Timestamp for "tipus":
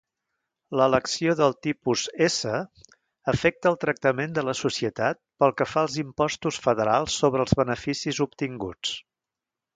1.65-2.05